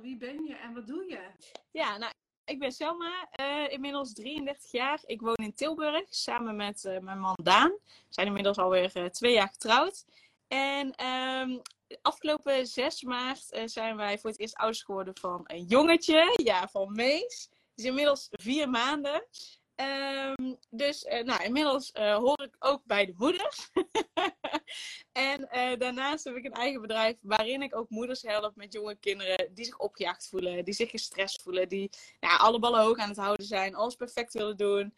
[0.00, 1.20] wie ben je en wat doe je?
[1.70, 2.12] Ja, nou,
[2.44, 5.00] ik ben Selma, uh, inmiddels 33 jaar.
[5.04, 7.70] Ik woon in Tilburg samen met uh, mijn man Daan.
[7.70, 10.04] We zijn inmiddels alweer uh, twee jaar getrouwd.
[10.48, 11.60] En um,
[12.02, 16.40] afgelopen 6 maart zijn wij voor het eerst ouders geworden van een jongetje.
[16.44, 17.48] Ja, van Mees.
[17.50, 19.26] Het is inmiddels vier maanden.
[19.80, 23.70] Um, dus uh, nou, inmiddels uh, hoor ik ook bij de moeders.
[25.12, 28.94] en uh, daarnaast heb ik een eigen bedrijf waarin ik ook moeders help met jonge
[28.94, 31.90] kinderen die zich opgejaagd voelen, die zich gestrest voelen, die
[32.20, 34.94] nou, alle ballen hoog aan het houden zijn, alles perfect willen doen.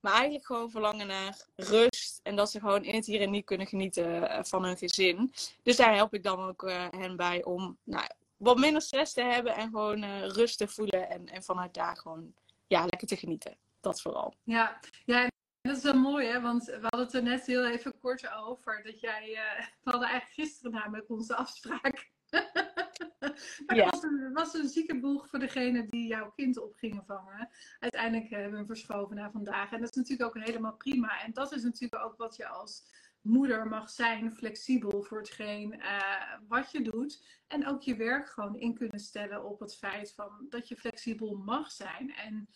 [0.00, 3.40] Maar eigenlijk gewoon verlangen naar rust en dat ze gewoon in het hier en nu
[3.40, 5.32] kunnen genieten van hun gezin.
[5.62, 8.06] Dus daar help ik dan ook hen bij om nou,
[8.36, 12.34] wat minder stress te hebben en gewoon rust te voelen en, en vanuit daar gewoon
[12.66, 14.34] ja, lekker te genieten dat vooral.
[14.42, 15.28] Ja, ja
[15.60, 16.40] dat is wel mooi, hè?
[16.40, 18.82] Want we hadden het er net heel even kort over.
[18.82, 22.12] Dat jij, uh, we hadden eigenlijk gisteren namelijk onze afspraak.
[23.66, 23.84] maar ja.
[23.84, 27.48] het was een, was een ziekenboeg voor degene die jouw kind op gingen vangen.
[27.78, 29.72] Uiteindelijk hebben we hem verschoven naar vandaag.
[29.72, 31.22] En dat is natuurlijk ook helemaal prima.
[31.22, 32.82] En dat is natuurlijk ook wat je als
[33.20, 37.42] moeder mag zijn, flexibel voor hetgeen uh, wat je doet.
[37.46, 41.34] En ook je werk gewoon in kunnen stellen op het feit van dat je flexibel
[41.34, 42.14] mag zijn.
[42.14, 42.48] En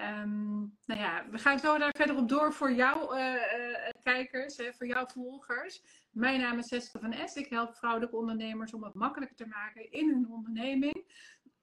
[0.00, 4.56] Um, nou ja, we gaan zo daar verder op door voor jouw uh, uh, kijkers,
[4.56, 5.82] hè, voor jouw volgers.
[6.10, 7.34] Mijn naam is Seske van Es.
[7.34, 11.04] Ik help vrouwelijke ondernemers om het makkelijker te maken in hun onderneming.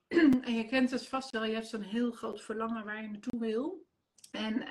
[0.46, 3.40] en je kent het vast wel, je hebt zo'n heel groot verlangen waar je naartoe
[3.40, 3.86] wil.
[4.30, 4.66] En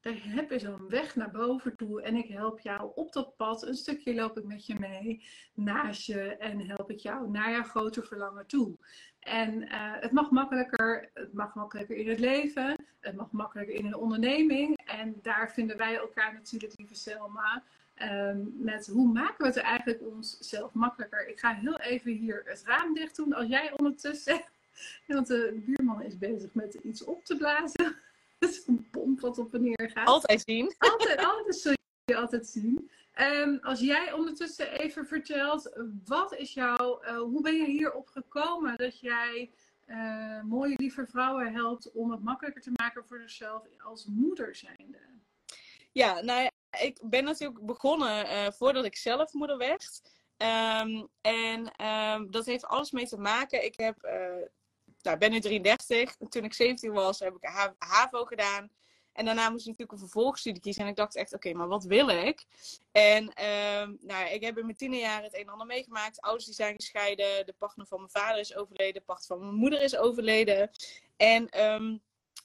[0.00, 2.02] daar heb je zo'n weg naar boven toe.
[2.02, 3.66] En ik help jou op dat pad.
[3.66, 6.20] Een stukje loop ik met je mee, naast je.
[6.20, 8.76] En help ik jou naar jouw grote verlangen toe.
[9.20, 9.68] En uh,
[10.00, 11.10] het mag makkelijker.
[11.14, 12.76] Het mag makkelijker in het leven.
[13.00, 14.80] Het mag makkelijker in een onderneming.
[14.84, 17.62] En daar vinden wij elkaar natuurlijk, lieve Selma.
[18.02, 21.28] Um, met hoe maken we het eigenlijk onszelf makkelijker?
[21.28, 23.32] Ik ga heel even hier het raam dicht doen.
[23.32, 24.40] Als jij ondertussen.
[25.06, 27.96] Want de buurman is bezig met iets op te blazen.
[28.38, 30.06] Dat is een pomp wat op en neer gaat.
[30.06, 30.74] Altijd zien.
[30.78, 31.72] Altijd, altijd zul
[32.04, 32.90] je altijd zien.
[33.14, 38.76] Um, als jij ondertussen even vertelt, wat is jouw, uh, hoe ben je hierop gekomen
[38.76, 39.50] dat jij
[39.86, 44.98] uh, mooie lieve vrouwen helpt om het makkelijker te maken voor zichzelf als moeder zijnde?
[45.92, 46.50] Ja, nou
[46.80, 50.00] ik ben natuurlijk begonnen uh, voordat ik zelf moeder werd.
[50.36, 53.64] Um, en um, dat heeft alles mee te maken.
[53.64, 53.96] Ik heb
[55.02, 56.16] nou, ben nu 33.
[56.28, 58.70] Toen ik 17 was, heb ik HAVO gedaan.
[59.20, 60.82] En daarna moest ik natuurlijk een vervolgstudie kiezen.
[60.82, 62.46] En ik dacht echt, oké, maar wat wil ik?
[62.92, 66.20] En uh, nou, ik heb in mijn jaar het een en ander meegemaakt.
[66.20, 67.46] Ouders die zijn gescheiden.
[67.46, 68.94] De partner van mijn vader is overleden.
[68.94, 70.70] De partner van mijn moeder is overleden.
[71.16, 72.02] En um,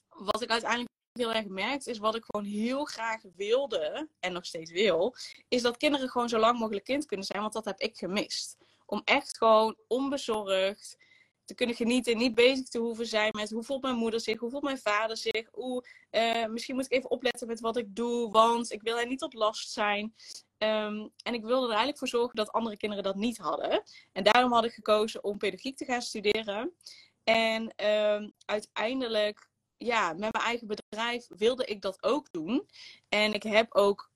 [0.09, 4.09] wat ik uiteindelijk heel erg gemerkt is wat ik gewoon heel graag wilde.
[4.19, 5.15] En nog steeds wil.
[5.47, 7.41] Is dat kinderen gewoon zo lang mogelijk kind kunnen zijn.
[7.41, 8.57] Want dat heb ik gemist.
[8.85, 10.97] Om echt gewoon onbezorgd
[11.45, 12.17] te kunnen genieten.
[12.17, 15.17] Niet bezig te hoeven zijn met hoe voelt mijn moeder zich, hoe voelt mijn vader
[15.17, 15.49] zich.
[15.53, 15.83] Oeh,
[16.47, 19.33] misschien moet ik even opletten met wat ik doe, want ik wil hen niet tot
[19.33, 20.15] last zijn.
[20.57, 23.83] Um, en ik wilde er eigenlijk voor zorgen dat andere kinderen dat niet hadden.
[24.11, 26.75] En daarom had ik gekozen om pedagogiek te gaan studeren.
[27.23, 32.69] En um, uiteindelijk, ja, met mijn eigen bedrijf wilde ik dat ook doen.
[33.09, 34.11] En ik heb ook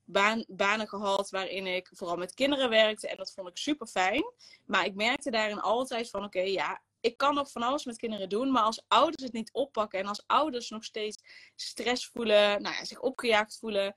[0.47, 3.07] banen gehad waarin ik vooral met kinderen werkte.
[3.07, 4.23] En dat vond ik super fijn.
[4.65, 8.29] Maar ik merkte daarin altijd van: oké, ja, ik kan nog van alles met kinderen
[8.29, 11.23] doen, maar als ouders het niet oppakken en als ouders nog steeds
[11.55, 13.95] stress voelen, nou ja, zich opgejaagd voelen,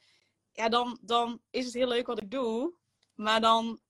[0.52, 2.72] ja, dan, dan is het heel leuk wat ik doe,
[3.14, 3.80] maar dan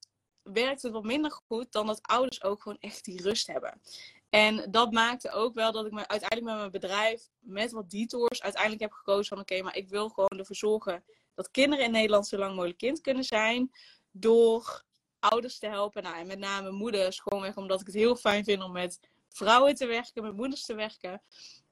[0.43, 3.81] werkt het wat minder goed dan dat ouders ook gewoon echt die rust hebben.
[4.29, 8.43] En dat maakte ook wel dat ik me uiteindelijk met mijn bedrijf, met wat detours,
[8.43, 12.27] uiteindelijk heb gekozen van oké, maar ik wil gewoon ervoor zorgen dat kinderen in Nederland
[12.27, 13.71] zo lang mogelijk kind kunnen zijn.
[14.11, 14.85] Door
[15.23, 16.03] ouders te helpen.
[16.03, 17.21] Nou, en met name moeders.
[17.21, 20.75] Gewoonweg omdat ik het heel fijn vind om met vrouwen te werken, met moeders te
[20.75, 21.23] werken.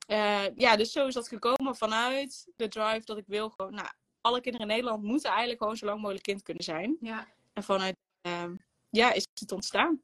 [0.09, 3.89] Uh, ja, dus zo is dat gekomen vanuit de drive dat ik wil gewoon, nou,
[4.21, 6.97] alle kinderen in Nederland moeten eigenlijk gewoon zo lang mogelijk kind kunnen zijn.
[7.01, 7.27] Ja.
[7.53, 8.45] En vanuit, uh,
[8.91, 10.03] ja, is het ontstaan.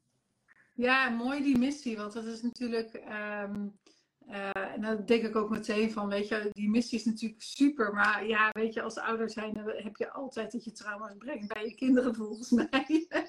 [0.74, 3.02] Ja, mooi die missie, want dat is natuurlijk,
[3.44, 3.78] um,
[4.28, 7.92] uh, en dat denk ik ook meteen van, weet je, die missie is natuurlijk super,
[7.92, 11.64] maar ja, weet je, als ouder zijn heb je altijd dat je trauma's brengt bij
[11.64, 13.06] je kinderen volgens mij.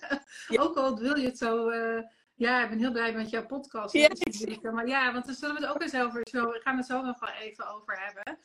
[0.47, 0.61] Ja.
[0.61, 1.69] ook al wil je het zo
[2.37, 3.93] ja, ik ben heel blij met jouw podcast.
[3.93, 4.09] Ja,
[4.71, 6.27] maar ja, want daar zullen we het ook eens over.
[6.29, 8.37] Zo, we gaan het zo nog wel even over hebben.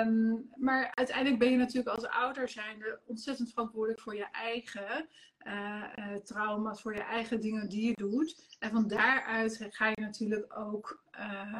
[0.00, 5.08] Um, maar uiteindelijk ben je natuurlijk als ouder zijnde ontzettend verantwoordelijk voor je eigen
[5.46, 8.56] uh, trauma's, voor je eigen dingen die je doet.
[8.58, 11.02] En van daaruit ga je natuurlijk ook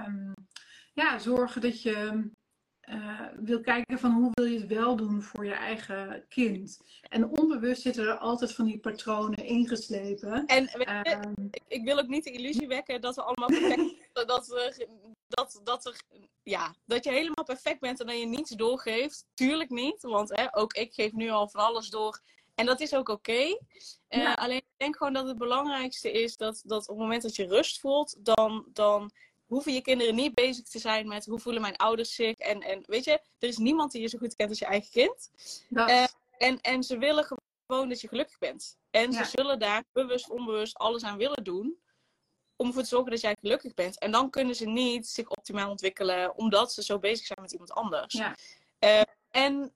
[0.06, 0.34] um,
[0.94, 2.28] ja, zorgen dat je
[2.88, 6.80] uh, wil kijken van hoe wil je het wel doen voor je eigen kind.
[7.08, 10.46] En onbewust zitten er altijd van die patronen ingeslepen.
[10.46, 11.00] En uh,
[11.50, 14.86] ik, ik, wil ook niet de illusie wekken dat we allemaal perfect dat, we,
[15.28, 16.00] dat, dat, er,
[16.42, 19.26] ja, dat je helemaal perfect bent en dat je niets doorgeeft.
[19.34, 22.20] Tuurlijk niet, want hè, ook ik geef nu al van alles door.
[22.54, 23.58] En dat is ook oké.
[24.08, 27.36] Uh, Alleen ik denk gewoon dat het belangrijkste is dat, dat op het moment dat
[27.36, 29.10] je rust voelt, dan, dan
[29.48, 32.38] hoeven je kinderen niet bezig te zijn met hoe voelen mijn ouders zich.
[32.38, 34.90] En, en weet je, er is niemand die je zo goed kent als je eigen
[34.90, 35.30] kind.
[35.70, 36.04] Uh,
[36.38, 38.76] en, en ze willen gewoon dat je gelukkig bent.
[38.90, 41.78] En ze zullen daar bewust, onbewust alles aan willen doen.
[42.56, 43.98] Om ervoor te zorgen dat jij gelukkig bent.
[43.98, 46.36] En dan kunnen ze niet zich optimaal ontwikkelen.
[46.36, 48.14] Omdat ze zo bezig zijn met iemand anders.
[48.14, 48.36] Ja.
[48.80, 49.74] Uh, en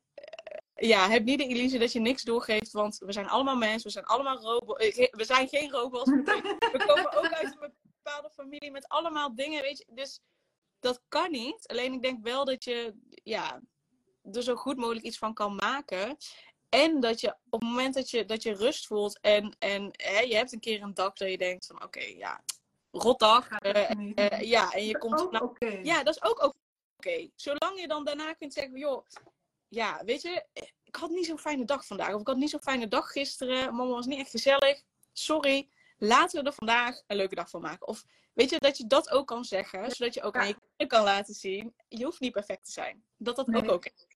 [0.87, 2.73] ja, heb niet de illusie dat je niks doorgeeft.
[2.73, 3.83] Want we zijn allemaal mensen.
[3.83, 4.97] We zijn allemaal robots.
[4.97, 6.11] We zijn geen robots.
[6.73, 9.87] We komen ook uit een bepaalde familie met allemaal dingen, weet je.
[9.95, 10.21] Dus
[10.81, 11.69] dat kan niet.
[11.69, 13.61] Alleen ik denk wel dat je ja,
[14.33, 16.17] er zo goed mogelijk iets van kan maken.
[16.69, 20.21] En dat je op het moment dat je, dat je rust voelt en, en hè,
[20.21, 22.45] je hebt een keer een dag dat je denkt van oké, ja,
[22.91, 23.49] rotdag.
[23.65, 25.31] Uh, uh, ja, en je komt.
[25.31, 26.55] Nou, Ja, dat is ook
[26.97, 27.31] oké.
[27.35, 29.07] Zolang je dan daarna kunt zeggen, joh,
[29.75, 30.47] ja, weet je,
[30.85, 32.15] ik had niet zo'n fijne dag vandaag.
[32.15, 33.75] Of ik had niet zo'n fijne dag gisteren.
[33.75, 34.83] Mama was niet echt gezellig.
[35.13, 37.87] Sorry laten we er vandaag een leuke dag van maken.
[37.87, 40.89] Of weet je, dat je dat ook kan zeggen, zodat je ook aan je kinderen
[40.89, 43.05] kan laten zien, je hoeft niet perfect te zijn.
[43.17, 44.07] Dat dat ook oké is.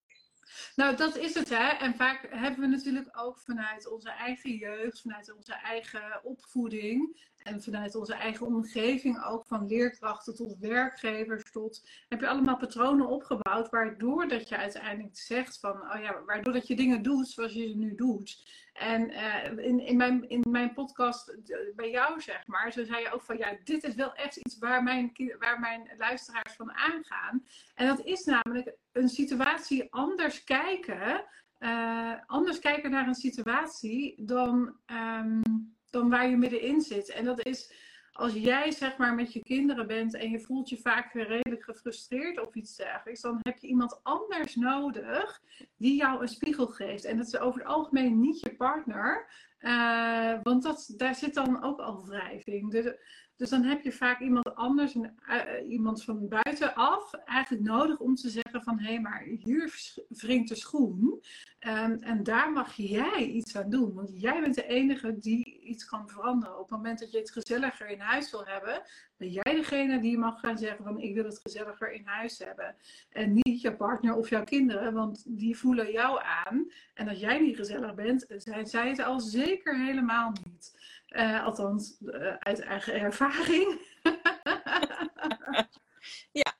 [0.74, 1.68] Nou, dat is het, hè.
[1.68, 7.62] En vaak hebben we natuurlijk ook vanuit onze eigen jeugd, vanuit onze eigen opvoeding en
[7.62, 13.70] vanuit onze eigen omgeving, ook van leerkrachten tot werkgevers tot, heb je allemaal patronen opgebouwd,
[13.70, 17.68] waardoor dat je uiteindelijk zegt van, oh ja, waardoor dat je dingen doet zoals je
[17.68, 18.64] ze nu doet.
[18.72, 23.02] En uh, in, in, mijn, in mijn podcast eh, bij jou, zeg maar, zo zei
[23.02, 26.72] je ook van ja, dit is wel echt iets waar mijn, waar mijn luisteraars van
[26.72, 27.44] aangaan.
[27.74, 31.24] En dat is namelijk een situatie anders kijken,
[31.58, 37.10] uh, anders kijken naar een situatie dan, um, dan waar je middenin zit.
[37.10, 37.72] En dat is
[38.16, 42.40] als jij zeg maar met je kinderen bent en je voelt je vaak redelijk gefrustreerd
[42.40, 45.40] of iets dergelijks, dan heb je iemand anders nodig
[45.76, 47.04] die jou een spiegel geeft.
[47.04, 49.26] En dat is over het algemeen niet je partner,
[49.60, 52.70] uh, want dat, daar zit dan ook al wrijving.
[52.70, 52.94] Dus,
[53.36, 58.14] dus dan heb je vaak iemand anders, een, uh, iemand van buitenaf, eigenlijk nodig om
[58.14, 61.22] te zeggen van hé, hey, maar hier wringt de schoen.
[61.60, 63.94] Um, en daar mag jij iets aan doen.
[63.94, 66.54] Want jij bent de enige die iets kan veranderen.
[66.54, 68.82] Op het moment dat je het gezelliger in huis wil hebben,
[69.16, 72.76] ben jij degene die mag gaan zeggen van ik wil het gezelliger in huis hebben.
[73.10, 76.72] En niet je partner of jouw kinderen, want die voelen jou aan.
[76.94, 80.94] En als jij niet gezellig bent, zijn zij het al zeker helemaal niet.
[81.08, 83.80] Uh, althans, uh, uit eigen ervaring.
[86.42, 86.54] ja.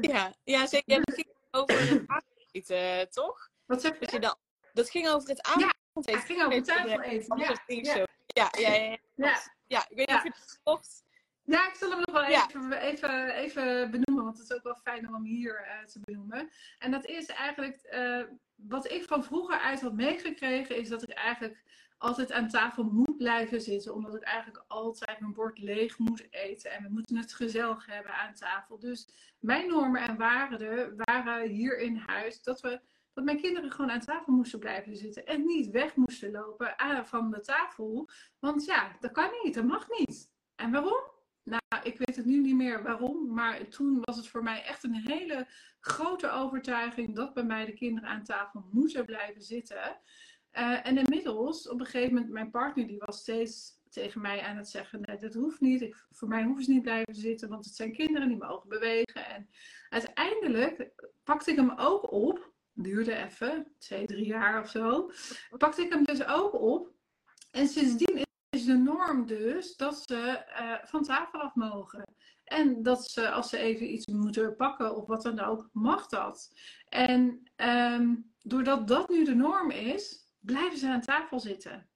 [0.00, 0.96] Ja, ja, zeker.
[0.96, 3.50] Het ging over het avondeten, uh, toch?
[3.66, 3.98] Wat zeg je?
[4.00, 4.38] Dat, je dat,
[4.72, 5.76] dat ging over het avondeten.
[5.92, 7.38] Ja, het ging over het tafeleten.
[7.38, 8.06] Ja,
[8.38, 8.50] ja.
[8.60, 11.06] Ja, ja, ja, ik weet niet of je het kocht.
[11.42, 14.78] Ja, ik zal hem nog wel even, even, even benoemen, want het is ook wel
[14.82, 16.50] fijn om hem hier uh, te benoemen.
[16.78, 18.22] En dat is eigenlijk, uh,
[18.54, 21.62] wat ik van vroeger uit had meegekregen, is dat ik eigenlijk
[21.98, 23.94] altijd aan tafel moet blijven zitten.
[23.94, 26.70] Omdat ik eigenlijk altijd mijn bord leeg moet eten.
[26.70, 28.78] En we moeten het gezellig hebben aan tafel.
[28.78, 29.08] Dus
[29.38, 32.80] mijn normen en waarden waren hier in huis dat, we,
[33.18, 35.26] dat mijn kinderen gewoon aan tafel moesten blijven zitten.
[35.26, 36.74] En niet weg moesten lopen
[37.04, 38.08] van de tafel.
[38.38, 40.30] Want ja, dat kan niet, dat mag niet.
[40.54, 41.02] En waarom?
[41.42, 44.84] Nou, ik weet het nu niet meer waarom, maar toen was het voor mij echt
[44.84, 45.46] een hele
[45.80, 50.00] grote overtuiging dat bij mij de kinderen aan tafel moeten blijven zitten.
[50.52, 54.56] Uh, en inmiddels, op een gegeven moment, mijn partner die was steeds tegen mij aan
[54.56, 55.80] het zeggen: nee, dat hoeft niet.
[55.80, 59.26] Ik, voor mij hoeven ze niet blijven zitten, want het zijn kinderen die mogen bewegen.
[59.26, 59.48] En
[59.88, 60.92] uiteindelijk
[61.24, 62.56] pakte ik hem ook op.
[62.80, 65.10] Duurde even, twee, drie jaar of zo.
[65.56, 66.92] Pakte ik hem dus ook op.
[67.50, 72.04] En sindsdien is de norm dus dat ze uh, van tafel af mogen.
[72.44, 76.52] En dat ze, als ze even iets moeten pakken of wat dan ook, mag dat.
[76.88, 81.90] En um, doordat dat nu de norm is, blijven ze aan tafel zitten.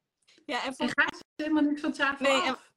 [0.45, 2.73] Ja, en, en gaan ze helemaal niks van tafel nee, af.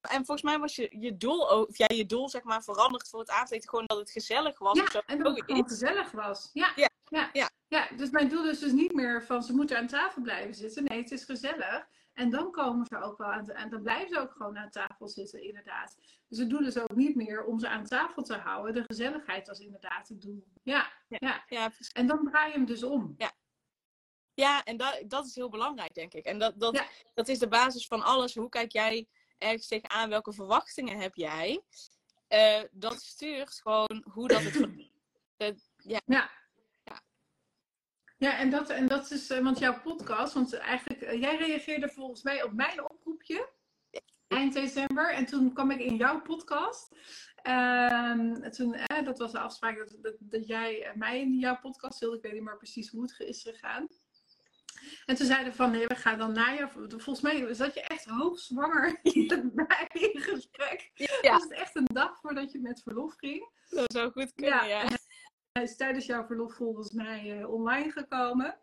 [0.00, 3.08] En, en, volgens mij was je, je doel of ja, je doel zeg maar veranderd
[3.08, 4.78] voor het avondeten gewoon dat het gezellig was.
[4.78, 5.00] Ja, zo.
[5.06, 6.50] en dat het gewoon gezellig was.
[6.52, 6.72] Ja.
[6.76, 6.88] Ja.
[7.10, 7.30] Ja.
[7.32, 7.50] ja.
[7.68, 7.88] ja.
[7.96, 10.84] dus mijn doel is dus niet meer van ze moeten aan tafel blijven zitten.
[10.84, 11.88] Nee, het is gezellig.
[12.12, 15.08] En dan komen ze ook wel aan en dan blijven ze ook gewoon aan tafel
[15.08, 15.96] zitten, inderdaad.
[16.28, 18.74] Dus het doel is ook niet meer om ze aan tafel te houden.
[18.74, 20.44] De gezelligheid was inderdaad het doel.
[20.62, 21.18] Ja, ja.
[21.20, 21.44] ja.
[21.48, 23.14] ja en dan draai je hem dus om.
[23.18, 23.32] Ja,
[24.34, 26.24] ja, en dat, dat is heel belangrijk, denk ik.
[26.24, 28.34] En dat, dat, dat is de basis van alles.
[28.34, 29.06] Hoe kijk jij
[29.38, 30.08] ergens tegenaan?
[30.08, 31.62] Welke verwachtingen heb jij?
[32.28, 34.68] Uh, dat stuurt gewoon hoe dat het.
[35.82, 36.00] Ja.
[36.06, 36.30] Ja,
[38.20, 42.42] ja en, dat, en dat is, want jouw podcast, want eigenlijk, jij reageerde volgens mij
[42.42, 43.48] op mijn oproepje
[44.30, 45.12] eind december.
[45.12, 46.88] En toen kwam ik in jouw podcast.
[47.42, 51.98] Um, toen, eh, dat was de afspraak dat, dat, dat, jij mij in jouw podcast
[51.98, 52.16] wilde.
[52.16, 53.88] Ik weet niet meer precies hoe het is gegaan.
[55.04, 56.68] En toen zeiden van nee, we gaan dan na je.
[56.88, 59.00] Volgens mij zat je echt hoogzwanger
[59.54, 60.90] bij in gesprek.
[60.94, 61.32] Ja.
[61.32, 63.50] Was het echt een dag voordat je met verlof ging?
[63.68, 64.82] Dat zou goed kunnen, ja.
[64.82, 64.88] ja.
[65.52, 68.58] Hij is tijdens jouw verlof volgens mij uh, online gekomen.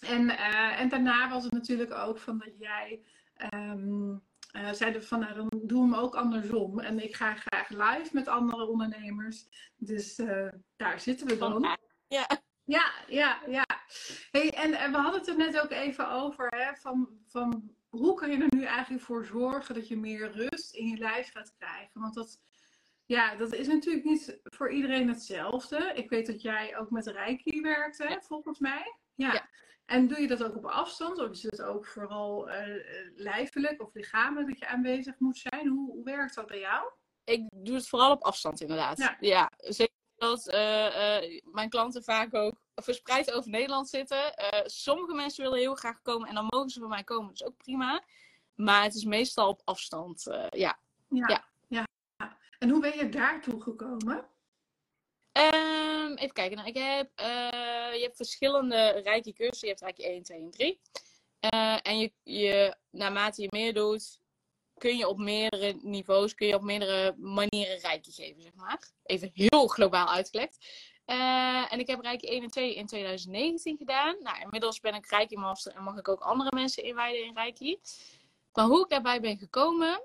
[0.00, 3.02] En, uh, en daarna was het natuurlijk ook van dat jij.
[3.54, 6.80] Um, uh, zeiden van nou, dan doen we hem ook andersom.
[6.80, 9.46] En ik ga graag live met andere ondernemers.
[9.76, 11.78] Dus uh, daar zitten we dan.
[12.08, 12.26] Ja.
[12.64, 13.64] Ja, ja, ja.
[14.30, 18.14] Hey, en, en, we hadden het er net ook even over, hè, van, van hoe
[18.14, 21.54] kun je er nu eigenlijk voor zorgen dat je meer rust in je lijf gaat
[21.58, 22.00] krijgen?
[22.00, 22.40] Want dat,
[23.12, 25.92] ja, dat is natuurlijk niet voor iedereen hetzelfde.
[25.94, 28.96] Ik weet dat jij ook met Reiki werkt, hè, volgens mij.
[29.14, 29.32] Ja.
[29.32, 29.48] ja.
[29.84, 31.18] En doe je dat ook op afstand?
[31.18, 32.54] Of is het ook vooral uh,
[33.14, 35.68] lijfelijk of lichamelijk dat je aanwezig moet zijn?
[35.68, 36.90] Hoe, hoe, werkt dat bij jou?
[37.24, 38.98] Ik doe het vooral op afstand inderdaad.
[38.98, 44.34] Ja, ja zeker dat uh, mijn klanten vaak ook verspreid over Nederland zitten.
[44.64, 47.26] sommige mensen willen heel graag komen en dan mogen ze bij mij komen.
[47.26, 48.02] Dat is ook prima.
[48.54, 50.22] Maar het is meestal op afstand.
[50.50, 50.78] ja.
[51.08, 51.51] ja.
[52.62, 54.16] En hoe ben je daartoe gekomen?
[55.32, 56.56] Um, even kijken.
[56.56, 59.68] Nou, ik heb, uh, je hebt verschillende rijke cursussen.
[59.68, 60.80] Je hebt rijke 1, 2 en 3.
[61.54, 64.20] Uh, en je, je, naarmate je meer doet,
[64.78, 68.90] kun je op meerdere niveaus, kun je op meerdere manieren rijke geven, zeg maar.
[69.02, 70.66] Even heel globaal uitgelegd.
[71.06, 74.16] Uh, en ik heb Rijke 1 en 2 in 2019 gedaan.
[74.20, 77.78] Nou, inmiddels ben ik Rijke Master en mag ik ook andere mensen inwijden in Rijke.
[78.52, 80.02] Maar hoe ik daarbij ben gekomen,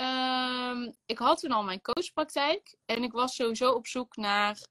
[0.00, 4.66] Um, ik had toen al mijn coachpraktijk en ik was sowieso op zoek naar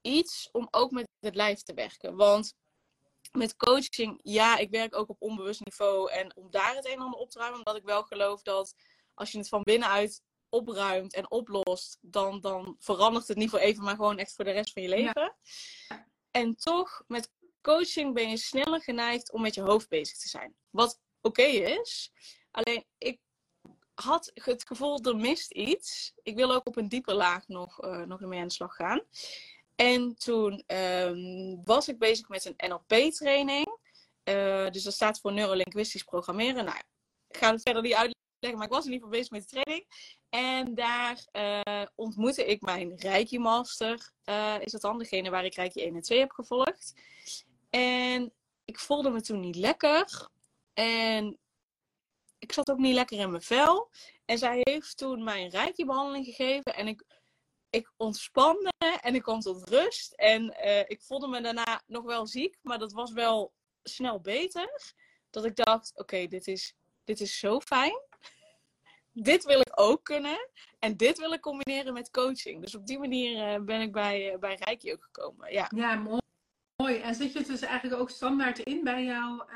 [0.00, 2.16] iets om ook met het lijf te werken.
[2.16, 2.54] Want
[3.32, 6.98] met coaching, ja, ik werk ook op onbewust niveau en om daar het een en
[6.98, 8.74] ander op te ruimen, omdat ik wel geloof dat
[9.14, 13.84] als je het van binnenuit opruimt en oplost, dan, dan verandert het niet voor even,
[13.84, 15.36] maar gewoon echt voor de rest van je leven.
[16.30, 17.30] En toch, met
[17.60, 20.56] coaching ben je sneller geneigd om met je hoofd bezig te zijn.
[20.70, 22.10] Wat oké is.
[22.50, 23.20] Alleen ik
[24.00, 26.12] had het gevoel, er mist iets.
[26.22, 29.02] Ik wil ook op een diepe laag nog, uh, nog mee aan de slag gaan.
[29.74, 33.78] En toen um, was ik bezig met een NLP-training.
[34.22, 36.64] Eh, dus dat staat voor neurolinguistisch programmeren.
[36.64, 36.78] Nou,
[37.28, 39.86] ik ga het verder niet uitleggen, maar ik was in ieder geval bezig met training.
[40.28, 44.12] En daar uh, ontmoette ik mijn Reiki Master.
[44.60, 46.94] is dat dan degene waar ik Reiki 1 en 2 heb gevolgd.
[47.70, 48.32] En
[48.64, 50.28] ik voelde me toen niet lekker.
[50.74, 51.38] En
[52.38, 53.90] ik zat ook niet lekker in mijn vel.
[54.24, 56.74] En zij heeft toen mij een reiki-behandeling gegeven.
[56.74, 57.04] En ik,
[57.70, 60.12] ik ontspande en ik kwam tot rust.
[60.12, 63.52] En uh, ik voelde me daarna nog wel ziek, maar dat was wel
[63.82, 64.94] snel beter.
[65.30, 66.74] Dat ik dacht, oké, dit, is,
[67.04, 68.00] dit is zo fijn.
[69.12, 70.50] dit wil ik ook kunnen.
[70.78, 72.62] En dit wil ik combineren met coaching.
[72.62, 75.52] Dus op die manier uh, ben ik bij, uh, bij Reiki ook gekomen.
[75.52, 76.20] Ja, ja mooi.
[76.76, 76.96] mooi.
[76.96, 79.46] En zit je dus eigenlijk ook standaard in bij jouw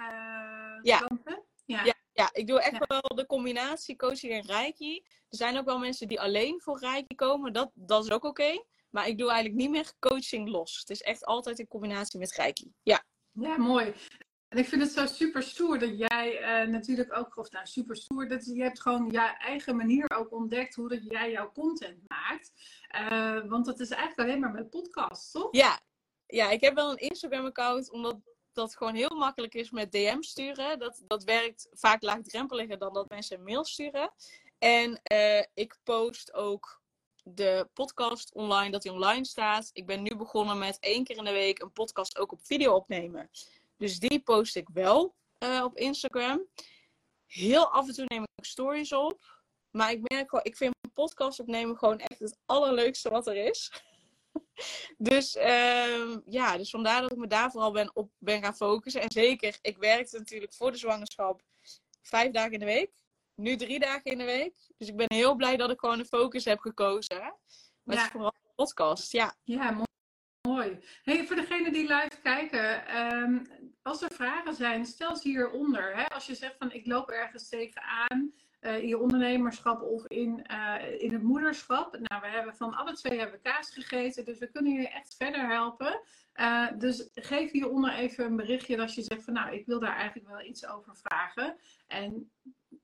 [0.83, 0.99] ja.
[0.99, 1.43] klanten?
[1.65, 1.85] Ja.
[1.85, 1.95] ja.
[2.21, 4.97] Ja, ik doe echt wel de combinatie coaching en reiki.
[5.29, 7.53] Er zijn ook wel mensen die alleen voor reiki komen.
[7.53, 8.65] Dat, dat is ook oké.
[8.91, 10.79] Maar ik doe eigenlijk niet meer coaching los.
[10.79, 12.73] Het is echt altijd in combinatie met reiki.
[12.83, 13.05] Ja.
[13.33, 13.95] Ja, mooi.
[14.49, 17.97] En ik vind het zo super stoer dat jij uh, natuurlijk ook, of nou super
[17.97, 22.09] stoer, dat je hebt gewoon je eigen manier ook ontdekt hoe dat jij jouw content
[22.09, 22.53] maakt.
[23.00, 25.49] Uh, want dat is eigenlijk alleen maar met podcast, toch?
[25.50, 25.81] Ja.
[26.27, 28.17] ja, ik heb wel een Instagram account, omdat
[28.61, 30.79] dat gewoon heel makkelijk is met DM sturen.
[30.79, 34.12] Dat, dat werkt vaak laagdrempeliger dan dat mensen mail sturen.
[34.59, 36.81] En uh, ik post ook
[37.23, 39.71] de podcast online, dat die online staat.
[39.73, 42.75] Ik ben nu begonnen met één keer in de week een podcast ook op video
[42.75, 43.31] opnemen.
[43.76, 45.14] Dus die post ik wel
[45.45, 46.47] uh, op Instagram.
[47.26, 49.38] Heel af en toe neem ik stories op.
[49.71, 53.73] Maar ik merk wel, ik vind podcast opnemen gewoon echt het allerleukste wat er is.
[55.11, 59.00] dus uh, ja, dus vandaar dat ik me daar vooral ben, op ben gaan focussen.
[59.00, 61.43] En zeker, ik werkte natuurlijk voor de zwangerschap
[62.02, 62.90] vijf dagen in de week.
[63.35, 64.55] Nu drie dagen in de week.
[64.79, 67.35] Dus ik ben heel blij dat ik gewoon de focus heb gekozen.
[67.83, 68.09] Met ja.
[68.09, 69.35] vooral de podcast, ja.
[69.45, 69.88] Ja, mooi.
[70.49, 70.79] Mooi.
[71.02, 73.47] Hey, voor degenen die live kijken, um,
[73.83, 75.97] als er vragen zijn, stel ze hieronder.
[75.97, 76.05] Hè?
[76.05, 81.12] Als je zegt van ik loop ergens tegenaan, in je ondernemerschap of in, uh, in
[81.12, 81.99] het moederschap.
[81.99, 85.49] Nou, we hebben van alle twee hebben kaas gegeten, dus we kunnen je echt verder
[85.49, 86.00] helpen.
[86.35, 89.97] Uh, dus geef hieronder even een berichtje als je zegt van nou, ik wil daar
[89.97, 91.57] eigenlijk wel iets over vragen.
[91.87, 92.31] En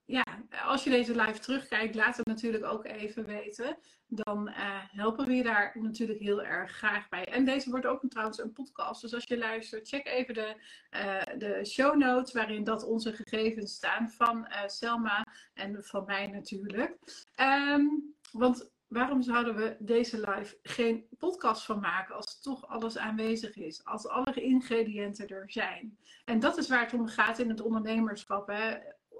[0.06, 0.25] ja,
[0.64, 3.78] als je deze live terugkijkt, laat het natuurlijk ook even weten.
[4.06, 4.54] Dan uh,
[4.90, 7.25] helpen we je daar natuurlijk heel erg graag bij.
[7.25, 9.00] En deze wordt ook trouwens een podcast.
[9.00, 10.54] Dus als je luistert, check even de,
[10.90, 16.26] uh, de show notes waarin dat onze gegevens staan van uh, Selma en van mij
[16.26, 16.98] natuurlijk.
[17.40, 23.56] Um, want waarom zouden we deze live geen podcast van maken als toch alles aanwezig
[23.56, 23.84] is?
[23.84, 25.98] Als alle ingrediënten er zijn.
[26.25, 28.46] En dat is waar het om gaat in het ondernemerschap.
[28.46, 28.76] Hè?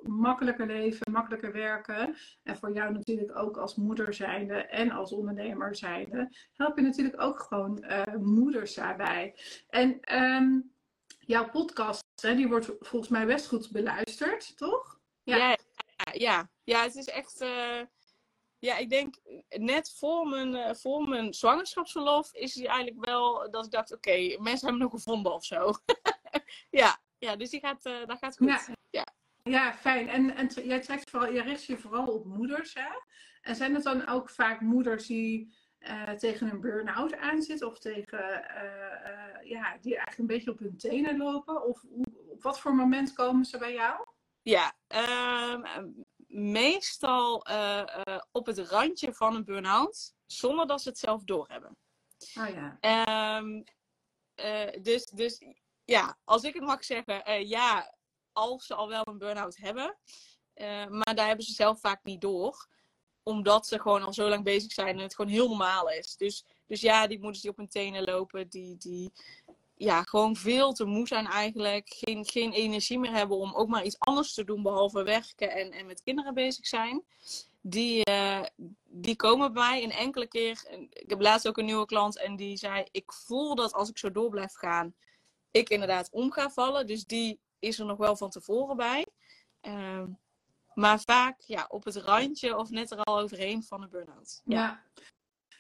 [0.07, 2.17] Makkelijker leven, makkelijker werken.
[2.43, 7.21] En voor jou natuurlijk ook als moeder zijnde en als ondernemer zijnde, help je natuurlijk
[7.21, 9.35] ook gewoon uh, moeders daarbij.
[9.69, 10.75] En um,
[11.19, 15.01] jouw podcast, hè, die wordt volgens mij best goed beluisterd, toch?
[15.23, 15.57] Ja, ja,
[16.13, 16.51] ja.
[16.65, 17.41] ja het is echt.
[17.41, 17.81] Uh,
[18.59, 19.17] ja, ik denk
[19.49, 24.09] net voor mijn, uh, voor mijn zwangerschapsverlof is die eigenlijk wel dat ik dacht: oké,
[24.09, 25.73] okay, mensen hebben hem nog gevonden of zo.
[26.81, 28.49] ja, ja, dus die gaat, dat gaat goed.
[28.49, 28.75] Ja.
[28.91, 29.16] ja.
[29.47, 30.09] Ja, fijn.
[30.09, 32.89] En, en jij, trekt vooral, jij richt je vooral op moeders, hè?
[33.41, 37.69] En zijn het dan ook vaak moeders die uh, tegen een burn-out aanzitten?
[37.69, 41.65] Of tegen, uh, uh, ja, die eigenlijk een beetje op hun tenen lopen?
[41.65, 41.85] Of
[42.29, 44.07] op wat voor moment komen ze bij jou?
[44.43, 45.91] Ja, ehm,
[46.27, 47.47] meestal
[48.33, 51.77] op het randje van een burn-out, zonder dat ze het zelf doorhebben.
[52.39, 53.39] Oh ja.
[53.39, 53.65] Um,
[54.83, 55.43] dus, dus
[55.85, 57.96] ja, als ik het mag zeggen, ja,
[58.37, 59.97] als ze al wel een burn-out hebben.
[60.55, 62.69] Uh, maar daar hebben ze zelf vaak niet door.
[63.23, 66.17] Omdat ze gewoon al zo lang bezig zijn en het gewoon heel normaal is.
[66.17, 69.13] Dus, dus ja, die moeders die op hun tenen lopen, die, die
[69.77, 71.89] ja, gewoon veel te moe zijn eigenlijk.
[71.89, 75.71] Geen, geen energie meer hebben om ook maar iets anders te doen behalve werken en,
[75.73, 77.05] en met kinderen bezig zijn.
[77.61, 78.45] Die, uh,
[78.85, 80.65] die komen bij mij een enkele keer.
[80.91, 83.99] Ik heb laatst ook een nieuwe klant en die zei: Ik voel dat als ik
[83.99, 84.95] zo door blijf gaan,
[85.51, 86.87] ik inderdaad om ga vallen.
[86.87, 89.07] Dus die is er nog wel van tevoren bij.
[89.61, 90.07] Ehm,
[90.75, 94.41] maar vaak ja, op het randje of net er al overheen van een burn-out.
[94.45, 94.83] Ja.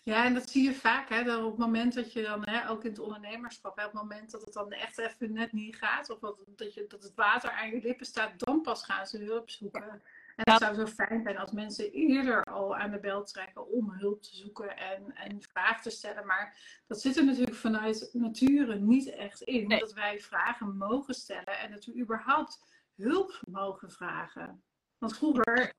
[0.02, 0.24] ja.
[0.24, 1.08] en dat zie je vaak.
[1.08, 3.92] Hè, dat op het moment dat je dan, hè, ook in het ondernemerschap, hè, op
[3.92, 7.02] het moment dat het dan echt even net niet gaat, of dat, dat, je, dat
[7.02, 10.02] het water aan je lippen staat, dan pas gaan ze hulp zoeken.
[10.36, 13.90] En het zou zo fijn zijn als mensen eerder al aan de bel trekken om
[13.90, 16.26] hulp te zoeken en, en vragen te stellen.
[16.26, 19.68] Maar dat zit er natuurlijk vanuit nature niet echt in.
[19.68, 22.64] Dat wij vragen mogen stellen en dat we überhaupt
[22.96, 24.62] hulp mogen vragen.
[24.98, 25.74] Want vroeger,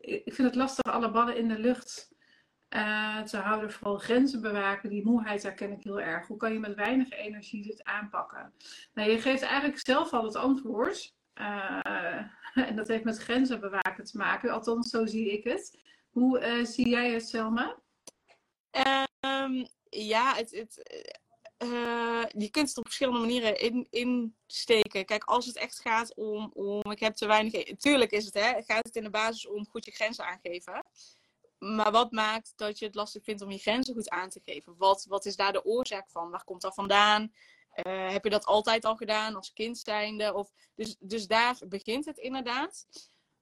[0.00, 2.12] ik vind het lastig alle ballen in de lucht
[2.68, 3.72] uh, te houden.
[3.72, 6.26] Vooral grenzen bewaken, die moeheid herken ik heel erg.
[6.26, 8.52] Hoe kan je met weinig energie dit aanpakken?
[8.92, 11.14] Nou, je geeft eigenlijk zelf al het antwoord.
[11.40, 12.16] Uh,
[12.68, 14.50] en dat heeft met grenzen bewaken te maken.
[14.50, 15.78] Althans, zo zie ik het.
[16.10, 17.82] Hoe uh, zie jij het, Selma?
[19.20, 21.04] Um, ja, het, het,
[21.58, 25.04] uh, je kunt het op verschillende manieren in, insteken.
[25.04, 27.52] Kijk, als het echt gaat om, om ik heb te weinig...
[27.52, 30.84] E-, tuurlijk is het, hè, gaat het in de basis om goed je grenzen aangeven.
[31.58, 34.74] Maar wat maakt dat je het lastig vindt om je grenzen goed aan te geven?
[34.76, 36.30] Wat, wat is daar de oorzaak van?
[36.30, 37.32] Waar komt dat vandaan?
[37.86, 40.34] Uh, heb je dat altijd al gedaan als kind zijnde?
[40.34, 42.86] Of, dus, dus daar begint het inderdaad.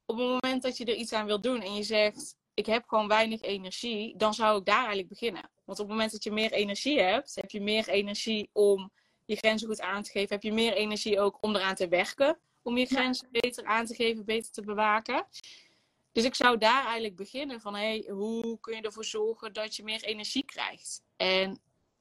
[0.06, 2.88] Op het moment dat je er iets aan wilt doen en je zegt, ik heb
[2.88, 5.50] gewoon weinig energie, dan zou ik daar eigenlijk beginnen.
[5.64, 8.90] Want op het moment dat je meer energie hebt, heb je meer energie om
[9.24, 10.28] je grenzen goed aan te geven.
[10.28, 12.38] Heb je meer energie ook om eraan te werken.
[12.62, 15.26] Om je grenzen beter aan te geven, beter te bewaken.
[16.12, 19.82] Dus ik zou daar eigenlijk beginnen van, hey, hoe kun je ervoor zorgen dat je
[19.82, 21.02] meer energie krijgt?
[21.16, 21.60] En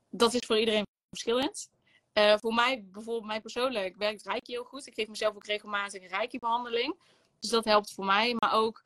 [0.09, 1.69] dat is voor iedereen verschillend.
[2.13, 4.87] Uh, voor mij, bijvoorbeeld mij persoonlijk, werkt Reiki heel goed.
[4.87, 6.99] Ik geef mezelf ook regelmatig een Reiki-behandeling.
[7.39, 8.35] Dus dat helpt voor mij.
[8.39, 8.83] Maar ook...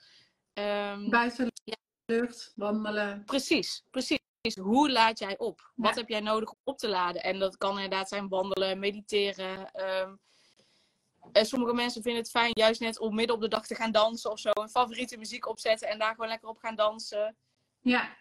[0.53, 1.75] Um, Buiten ja.
[2.05, 3.23] lucht, wandelen.
[3.25, 4.19] Precies, precies.
[4.59, 5.71] Hoe laad jij op?
[5.75, 7.23] Wat heb jij nodig om op te laden?
[7.23, 9.71] En dat kan inderdaad zijn wandelen, mediteren.
[10.01, 10.19] Um,
[11.31, 13.91] en sommige mensen vinden het fijn juist net om midden op de dag te gaan
[13.91, 14.49] dansen of zo.
[14.53, 17.35] Een favoriete muziek opzetten en daar gewoon lekker op gaan dansen.
[17.81, 18.15] Ja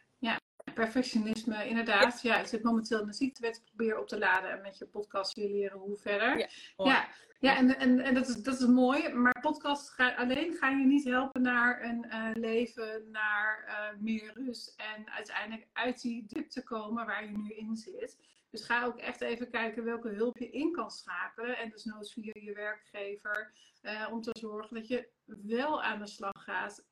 [0.74, 2.22] perfectionisme, inderdaad.
[2.22, 2.38] Ja.
[2.38, 5.50] ik zit momenteel in de ziektewet, probeer op te laden en met je podcast weer
[5.50, 6.38] leren hoe verder.
[6.38, 7.08] Ja, ja,
[7.44, 10.86] ja, en, en, en dat, is, dat is mooi, maar podcast ga, alleen ga je
[10.86, 16.50] niet helpen naar een uh, leven, naar uh, meer rust en uiteindelijk uit die dip
[16.50, 18.18] te komen waar je nu in zit.
[18.50, 21.58] Dus ga ook echt even kijken welke hulp je in kan schakelen.
[21.58, 23.52] En dus noods via je werkgever.
[23.82, 26.84] Uh, om te zorgen dat je wel aan de slag gaat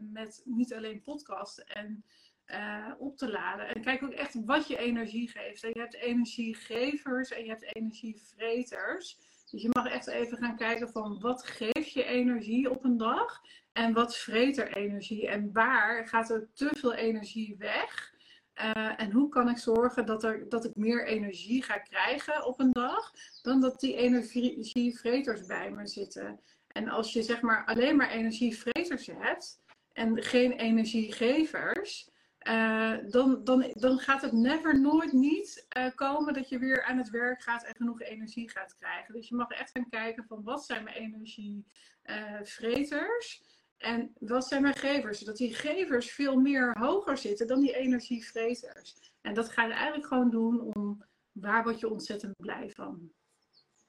[0.00, 2.04] met niet alleen podcast en
[2.46, 3.74] uh, op te laden.
[3.74, 5.60] En kijk ook echt wat je energie geeft.
[5.60, 9.18] je hebt energiegevers en je hebt energievreters.
[9.50, 13.40] Dus je mag echt even gaan kijken van wat geeft je energie op een dag
[13.72, 18.12] en wat vreet er energie en waar gaat er te veel energie weg.
[18.54, 22.60] Uh, en hoe kan ik zorgen dat, er, dat ik meer energie ga krijgen op
[22.60, 26.40] een dag dan dat die energievreters bij me zitten.
[26.66, 29.60] En als je zeg maar alleen maar energievreters hebt
[29.92, 32.10] en geen energiegevers,
[32.48, 36.98] uh, dan, dan, dan gaat het never nooit niet uh, komen dat je weer aan
[36.98, 39.14] het werk gaat en genoeg energie gaat krijgen.
[39.14, 43.42] Dus je mag echt gaan kijken van wat zijn mijn energievreters
[43.76, 45.18] en wat zijn mijn gevers.
[45.18, 49.12] Zodat die gevers veel meer hoger zitten dan die energievreters.
[49.20, 53.12] En dat ga je eigenlijk gewoon doen om waar word je ontzettend blij van.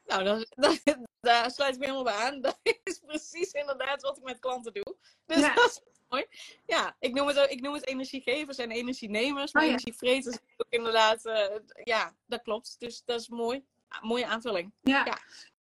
[0.06, 0.82] Nou, dat, dat,
[1.26, 2.42] daar sluit ik me helemaal bij aan.
[2.46, 4.96] Dat is precies inderdaad wat ik met klanten doe.
[5.26, 5.54] Dus ja.
[5.54, 6.26] dat is mooi.
[6.66, 9.54] Ja, ik noem, het, ik noem het energiegevers en energienemers.
[9.54, 9.76] Maar oh, ja.
[9.76, 11.26] energievreters ook inderdaad...
[11.26, 11.46] Uh,
[11.84, 12.76] ja, dat klopt.
[12.80, 13.66] Dus dat is mooi.
[14.02, 14.74] Mooie aanvulling.
[14.82, 15.06] Ja.
[15.06, 15.18] ja.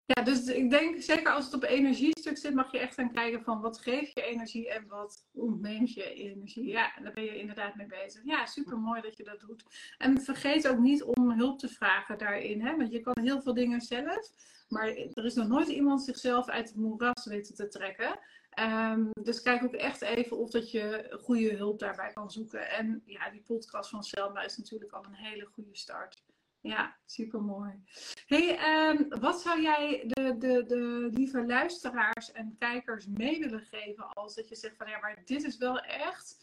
[0.07, 3.43] Ja, dus ik denk zeker als het op energiestuk zit, mag je echt gaan kijken
[3.43, 6.67] van wat geeft je energie en wat ontneemt je energie.
[6.67, 8.21] Ja, daar ben je inderdaad mee bezig.
[8.23, 9.63] Ja, super mooi dat je dat doet.
[9.97, 12.75] En vergeet ook niet om hulp te vragen daarin, hè?
[12.75, 14.29] want je kan heel veel dingen zelf,
[14.67, 18.19] maar er is nog nooit iemand zichzelf uit het moeras weten te trekken.
[18.59, 22.69] Um, dus kijk ook echt even of dat je goede hulp daarbij kan zoeken.
[22.69, 26.23] En ja, die podcast van Selma is natuurlijk al een hele goede start.
[26.61, 27.83] Ja, super mooi.
[28.25, 34.09] Hey, um, wat zou jij de, de, de lieve luisteraars en kijkers mee willen geven
[34.13, 36.37] als dat je zegt van ja, maar dit is wel echt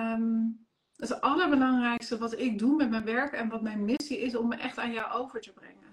[0.00, 4.48] um, het allerbelangrijkste wat ik doe met mijn werk en wat mijn missie is om
[4.48, 5.87] me echt aan jou over te brengen?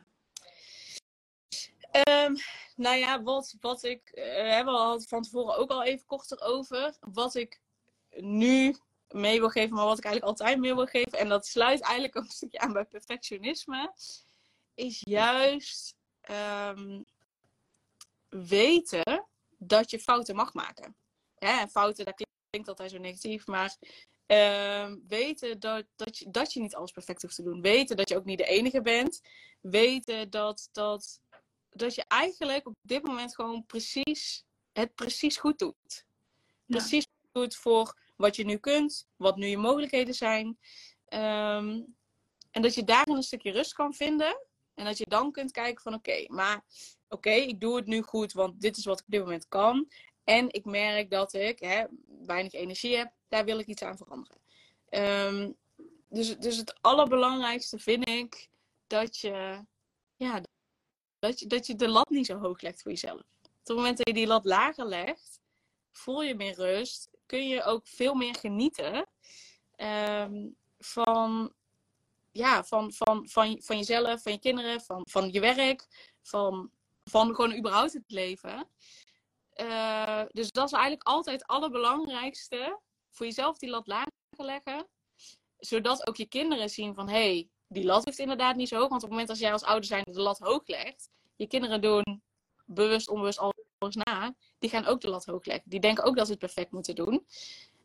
[1.96, 2.36] Um,
[2.76, 6.42] nou ja, wat, wat ik, uh, hebben we al van tevoren ook al even korter
[6.42, 6.98] over.
[7.00, 7.62] Wat ik
[8.10, 8.76] nu
[9.10, 11.20] mee wil geven, maar wat ik eigenlijk altijd mee wil geven.
[11.20, 13.94] En dat sluit eigenlijk ook een stukje aan bij perfectionisme.
[14.74, 15.96] Is juist
[16.32, 17.06] um,
[18.30, 19.28] weten
[19.58, 20.96] dat je fouten mag maken.
[21.38, 23.78] Ja, fouten, dat klinkt altijd zo negatief, maar
[24.28, 27.62] um, weten dat, dat, je, dat je niet alles perfect hoeft te doen.
[27.62, 29.22] Weten dat je ook niet de enige bent.
[29.62, 31.22] Weten dat, dat,
[31.76, 36.06] dat je eigenlijk op dit moment gewoon precies het precies goed doet.
[36.66, 40.46] Precies goed doet voor wat je nu kunt, wat nu je mogelijkheden zijn.
[41.10, 41.96] Um,
[42.52, 44.48] en dat je daarin een stukje rust kan vinden.
[44.74, 47.86] En dat je dan kunt kijken van oké, okay, maar oké, okay, ik doe het
[47.86, 49.92] nu goed, want dit is wat ik op dit moment kan.
[50.24, 51.86] En ik merk dat ik hè,
[52.26, 54.38] weinig energie heb, daar wil ik iets aan veranderen.
[54.90, 55.56] Um,
[56.10, 58.50] dus, dus het allerbelangrijkste vind ik
[58.88, 59.66] dat je,
[60.16, 60.42] ja,
[61.48, 63.20] dat, je, de lat niet zo hoog legt voor jezelf.
[63.20, 65.40] Op het moment dat je die lat lager legt,
[65.92, 69.08] voel je meer rust, kun je ook veel meer genieten
[69.78, 71.54] um, van,
[72.32, 75.88] ja, van, van, van, van jezelf, van je kinderen, van, van je werk,
[76.22, 76.72] van,
[77.04, 78.70] van gewoon überhaupt het leven.
[79.62, 82.80] Uh, dus dat is eigenlijk altijd het allerbelangrijkste.
[83.12, 84.88] Voor jezelf die lat lager leggen.
[85.58, 87.08] Zodat ook je kinderen zien van...
[87.08, 88.90] hé, hey, die lat heeft inderdaad niet zo hoog.
[88.90, 91.10] Want op het moment dat jij als ouder zijn de lat hoog legt...
[91.36, 92.22] je kinderen doen
[92.66, 95.70] bewust, onbewust alles na die gaan ook de lat hoog leggen.
[95.70, 97.26] Die denken ook dat ze het perfect moeten doen.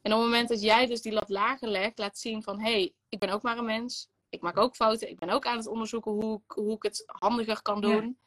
[0.03, 2.71] En op het moment dat jij dus die lat lager legt, laat zien van hé,
[2.71, 4.09] hey, ik ben ook maar een mens.
[4.29, 5.09] Ik maak ook fouten.
[5.09, 8.19] Ik ben ook aan het onderzoeken hoe, hoe ik het handiger kan doen.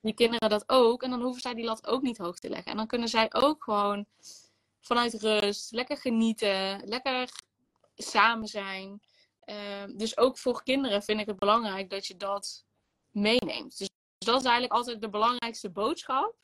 [0.00, 1.02] Die kinderen dat ook.
[1.02, 2.70] En dan hoeven zij die lat ook niet hoog te leggen.
[2.70, 4.06] En dan kunnen zij ook gewoon
[4.80, 7.30] vanuit rust, lekker genieten, lekker
[7.96, 9.02] samen zijn.
[9.40, 12.64] Ehm, dus ook voor kinderen vind ik het belangrijk dat je dat
[13.10, 13.78] meeneemt.
[13.78, 13.88] Dus
[14.24, 16.34] dat is eigenlijk altijd de belangrijkste boodschap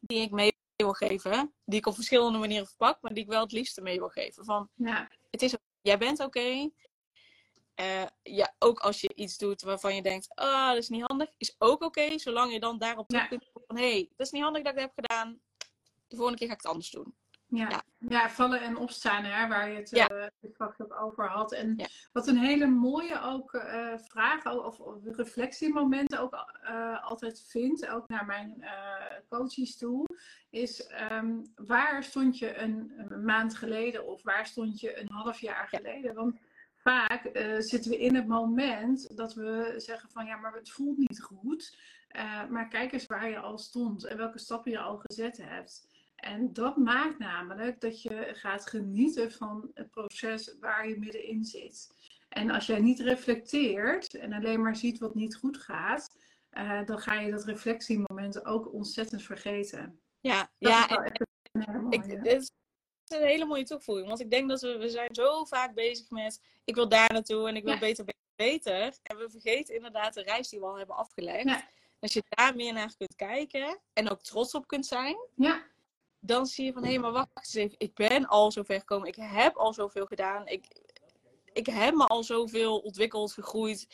[0.00, 1.54] die ik mee wil geven.
[1.64, 4.44] Die ik op verschillende manieren verpak, maar die ik wel het liefste mee wil geven.
[4.44, 5.10] Van, ja.
[5.30, 6.38] het is, jij bent oké.
[6.38, 6.72] Okay.
[7.80, 11.04] Uh, ja, ook als je iets doet waarvan je denkt, ah, oh, dat is niet
[11.06, 12.18] handig, is ook oké.
[12.18, 14.78] zolang je dan daarop terug kunt van, hé, hey, dat is niet handig dat ik
[14.78, 15.40] dat heb gedaan.
[16.08, 17.14] De volgende keer ga ik het anders doen.
[17.50, 18.30] Ja, ja.
[18.30, 20.10] vallen en opstaan, hè, waar je het ja.
[20.10, 21.52] uh, over had.
[21.52, 21.76] En
[22.12, 28.08] wat een hele mooie ook uh, vraag of, of, reflectiemomenten ook uh, altijd vind, ook
[28.08, 28.64] naar mijn
[29.28, 30.06] coaches toe,
[30.50, 35.40] is um, waar stond je een, een, maand geleden of waar stond je een half
[35.40, 36.14] jaar geleden?
[36.14, 36.38] Want
[36.74, 41.22] vaak zitten we in het moment dat we zeggen van ja, maar het voelt niet
[41.22, 41.78] goed.
[42.48, 45.86] maar kijk eens waar je al stond en welke stappen je al gezet hebt.
[46.18, 51.94] En dat maakt namelijk dat je gaat genieten van het proces waar je middenin zit.
[52.28, 56.16] En als jij niet reflecteert en alleen maar ziet wat niet goed gaat,
[56.52, 60.00] uh, dan ga je dat reflectiemoment ook ontzettend vergeten.
[60.20, 60.88] Ja, ja.
[61.90, 62.50] ik, dit is
[63.06, 64.08] een hele mooie toevoeging.
[64.08, 67.48] Want ik denk dat we, we zijn zo vaak bezig met ik wil daar naartoe
[67.48, 68.98] en ik wil beter, beter, beter.
[69.02, 71.48] En we vergeten inderdaad de reis die we al hebben afgelegd.
[71.48, 71.68] Ja.
[72.00, 75.16] Als je daar meer naar kunt kijken en ook trots op kunt zijn.
[75.34, 75.67] Ja
[76.28, 77.74] dan zie je van hé, hey, maar wacht eens even.
[77.78, 79.08] Ik ben al zo ver gekomen.
[79.08, 80.46] Ik heb al zoveel gedaan.
[80.46, 80.66] Ik,
[81.52, 83.86] ik heb me al zoveel ontwikkeld, gegroeid.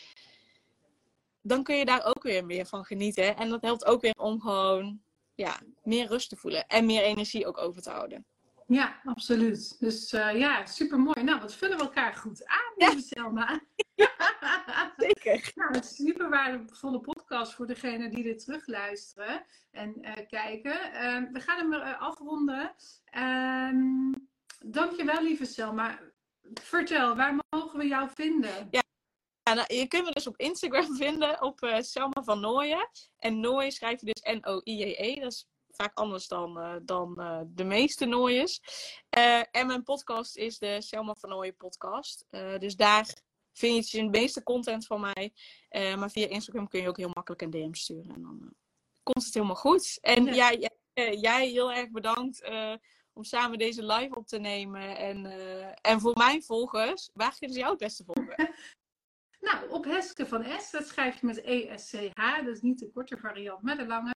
[1.42, 3.36] Dan kun je daar ook weer meer van genieten.
[3.36, 5.00] En dat helpt ook weer om gewoon
[5.34, 6.66] ja, meer rust te voelen.
[6.66, 8.26] En meer energie ook over te houden.
[8.66, 9.76] Ja, absoluut.
[9.80, 11.22] Dus uh, ja, super mooi.
[11.22, 13.00] Nou, wat vullen we elkaar goed aan, ja.
[13.00, 13.60] Selma.
[14.96, 15.52] Zeker.
[15.54, 20.72] nou, het is een super waardevolle podcast voor degenen die dit terugluisteren en uh, kijken.
[20.92, 22.74] Uh, we gaan hem uh, afronden.
[23.04, 24.12] Ehm,
[24.64, 26.00] dankjewel, lieve Selma.
[26.54, 28.68] Vertel, waar mogen we jou vinden?
[28.70, 28.82] Ja.
[29.42, 32.88] Ja, nou, je kunt me dus op Instagram vinden op uh, Selma van Nooyen.
[33.18, 35.20] En Nooien schrijf je dus N-O-I-J-E.
[35.20, 38.60] Dat is vaak anders dan, uh, dan uh, de meeste Nooiers.
[39.50, 42.26] en mijn podcast is de Selma van Nooyen podcast.
[42.58, 43.06] dus daar
[43.54, 45.32] vind je de meeste content van mij.
[45.96, 48.14] maar via Instagram kun je ook heel makkelijk een DM sturen.
[48.14, 48.52] En dan
[49.02, 49.98] komt het helemaal goed.
[50.00, 50.52] En ja.
[50.52, 50.70] jij,
[51.16, 52.48] jij heel erg bedankt
[53.12, 54.96] om samen deze live op te nemen.
[54.96, 55.26] En,
[55.80, 58.54] en voor mijn volgers, waar kunnen ze jou het beste volgen?
[59.44, 63.62] Nou, op Heske van S, dat schrijf je met E-S-C-H, dus niet de korte variant,
[63.62, 64.14] maar de lange.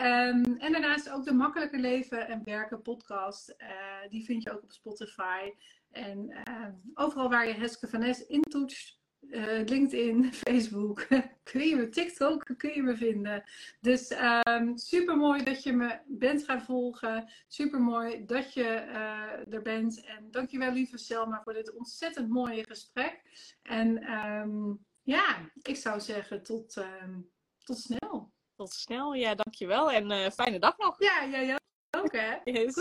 [0.00, 3.54] Um, en daarnaast ook de Makkelijke Leven en Werken podcast.
[3.58, 5.52] Uh, die vind je ook op Spotify.
[5.90, 8.98] En uh, overal waar je Heske van S intoetst,
[9.30, 11.06] uh, LinkedIn, Facebook,
[11.50, 13.44] kun je me, TikTok kun je me vinden.
[13.80, 14.10] Dus
[14.48, 17.32] um, super mooi dat je me bent gaan volgen.
[17.48, 20.04] Super mooi dat je uh, er bent.
[20.04, 23.22] En dankjewel lieve Selma voor dit ontzettend mooie gesprek.
[23.62, 28.32] En um, ja, ik zou zeggen tot, um, tot snel.
[28.56, 29.90] Tot snel, ja dankjewel.
[29.90, 31.02] En uh, fijne dag nog.
[31.02, 31.58] Ja, jij ja,
[31.90, 32.36] ook hè.
[32.44, 32.74] Yes.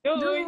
[0.00, 0.20] Doei.
[0.20, 0.46] Doei.